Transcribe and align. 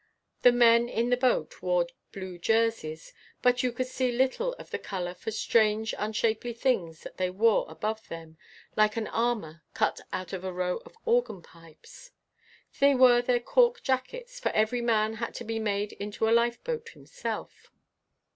The 0.41 0.51
men 0.51 0.89
in 0.89 1.11
the 1.11 1.15
boat, 1.15 1.61
wore 1.61 1.85
blue 2.11 2.39
jerseys, 2.39 3.13
but 3.43 3.61
you 3.61 3.71
could 3.71 3.85
see 3.85 4.11
little 4.11 4.53
of 4.53 4.71
the 4.71 4.79
colour 4.79 5.13
for 5.13 5.29
strange 5.29 5.93
unshapely 5.95 6.53
things 6.53 7.01
that 7.01 7.17
they 7.17 7.29
wore 7.29 7.67
above 7.69 8.07
them, 8.07 8.39
like 8.75 8.97
an 8.97 9.05
armour 9.05 9.61
cut 9.75 10.01
out 10.11 10.33
of 10.33 10.43
a 10.43 10.51
row 10.51 10.77
of 10.87 10.97
organ 11.05 11.43
pipes. 11.43 12.09
They 12.79 12.95
were 12.95 13.21
their 13.21 13.39
cork 13.39 13.83
jackets; 13.83 14.39
for 14.39 14.49
every 14.53 14.81
man 14.81 15.13
had 15.17 15.35
to 15.35 15.43
be 15.43 15.59
made 15.59 15.91
into 15.93 16.27
a 16.27 16.31
life 16.33 16.63
boat 16.63 16.89
himself. 16.89 17.71